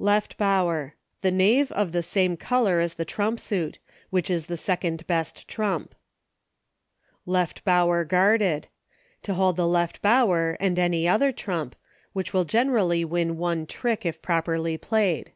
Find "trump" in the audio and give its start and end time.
3.04-3.38, 5.46-5.94, 11.30-11.76